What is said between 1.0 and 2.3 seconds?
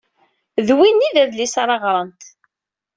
ay d adlis ara ɣrent.